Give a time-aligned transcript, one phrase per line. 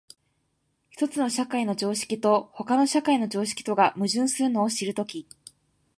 [0.89, 5.27] 一つの社会の常識と他の社会の常識とが矛盾するのを知るとき、